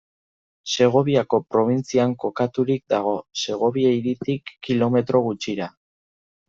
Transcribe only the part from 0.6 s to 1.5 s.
Segoviako